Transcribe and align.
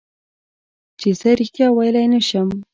چې 0.99 1.09
زه 1.19 1.29
رښتیا 1.39 1.67
ویلی 1.71 2.05
نه 2.13 2.21
شم. 2.27 2.49